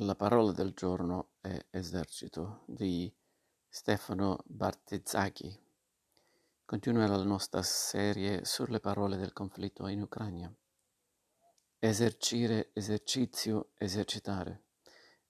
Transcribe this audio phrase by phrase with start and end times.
[0.00, 3.10] La parola del giorno è esercito di
[3.66, 5.58] Stefano Bartezzacchi.
[6.66, 10.54] Continua la nostra serie sulle parole del conflitto in Ucraina.
[11.78, 14.64] Esercire, esercizio, esercitare.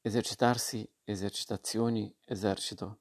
[0.00, 2.98] Esercitarsi, esercitazioni, esercito.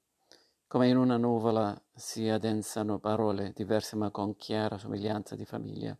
[0.68, 5.98] Come in una nuvola si addensano parole diverse ma con chiara somiglianza di famiglia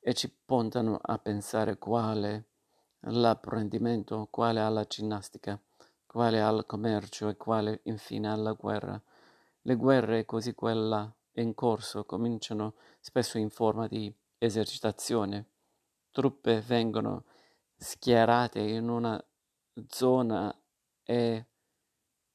[0.00, 2.51] e ci puntano a pensare quale
[3.02, 5.60] all'apprendimento, quale alla ginnastica,
[6.06, 9.00] quale al commercio e quale infine alla guerra.
[9.62, 15.46] Le guerre, così quella in corso, cominciano spesso in forma di esercitazione.
[16.10, 17.24] Truppe vengono
[17.76, 19.22] schierate in una
[19.88, 20.54] zona
[21.04, 21.46] e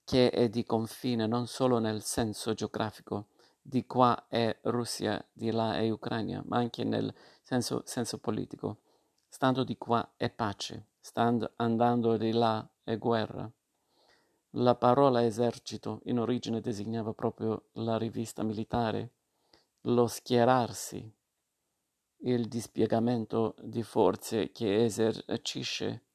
[0.04, 3.27] che è di confine non solo nel senso geografico,
[3.62, 8.77] di qua è Russia, di là è Ucraina, ma anche nel senso, senso politico.
[9.38, 13.48] Stando di qua è pace, stando andando di là è guerra.
[14.54, 19.12] La parola esercito in origine designava proprio la rivista militare,
[19.82, 21.08] lo schierarsi,
[22.21, 26.05] il dispiegamento di forze che esercisce,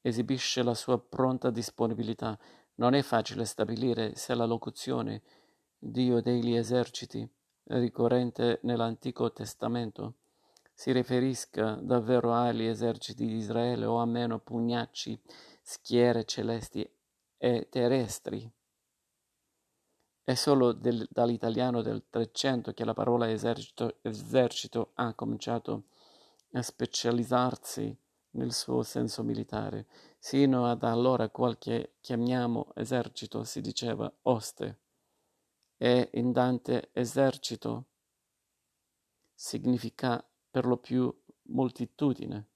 [0.00, 2.36] esibisce la sua pronta disponibilità.
[2.78, 5.22] Non è facile stabilire se la locuzione
[5.78, 7.24] Dio degli eserciti,
[7.66, 10.14] ricorrente nell'Antico Testamento,
[10.80, 15.20] si riferisca davvero agli eserciti di Israele o a meno pugnacci,
[15.60, 16.90] schiere celesti
[17.36, 18.50] e terrestri.
[20.24, 25.82] È solo del, dall'italiano del Trecento che la parola esercito, esercito ha cominciato
[26.52, 27.94] a specializzarsi
[28.30, 29.86] nel suo senso militare.
[30.18, 34.78] Sino ad allora quel che chiamiamo esercito si diceva oste
[35.76, 37.84] e in Dante esercito
[39.34, 41.14] significa per lo più
[41.50, 42.49] moltitudine.